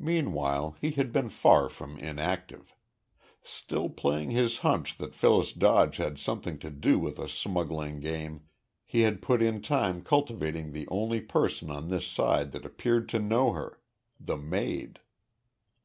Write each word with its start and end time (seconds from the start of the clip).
Meanwhile 0.00 0.74
he 0.80 0.90
had 0.90 1.12
been 1.12 1.28
far 1.28 1.68
from 1.68 1.98
inactive. 2.00 2.74
Still 3.44 3.88
playing 3.88 4.32
his 4.32 4.58
hunch 4.66 4.98
that 4.98 5.14
Phyllis 5.14 5.52
Dodge 5.52 5.98
had 5.98 6.18
something 6.18 6.58
to 6.58 6.68
do 6.68 6.98
with 6.98 7.14
the 7.14 7.28
smuggling 7.28 8.00
game, 8.00 8.48
he 8.84 9.02
had 9.02 9.22
put 9.22 9.40
in 9.40 9.62
time 9.62 10.02
cultivating 10.02 10.72
the 10.72 10.88
only 10.88 11.20
person 11.20 11.70
on 11.70 11.90
this 11.90 12.08
side 12.08 12.50
that 12.50 12.66
appeared 12.66 13.08
to 13.10 13.20
know 13.20 13.52
her 13.52 13.80
the 14.18 14.36
maid. 14.36 14.98